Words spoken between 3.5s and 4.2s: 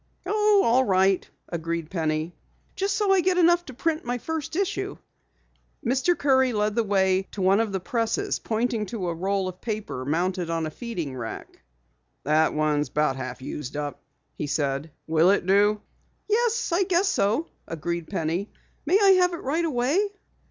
to print my